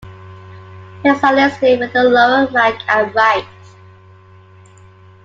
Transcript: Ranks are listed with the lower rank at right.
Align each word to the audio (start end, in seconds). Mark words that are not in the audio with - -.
Ranks 1.03 1.23
are 1.23 1.35
listed 1.35 1.79
with 1.79 1.93
the 1.93 2.03
lower 2.03 2.47
rank 2.47 2.81
at 2.89 3.13
right. 3.13 3.45